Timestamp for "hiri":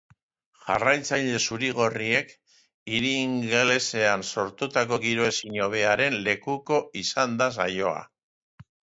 2.93-3.11